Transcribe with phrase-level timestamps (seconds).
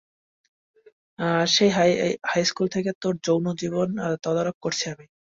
[1.47, 1.69] সেই
[2.25, 3.87] হাইস্কুল থেকে তোর যৌন জীবন
[4.23, 5.05] তদারক করেছি আমি।